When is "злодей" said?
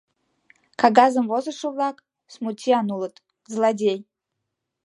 3.51-3.99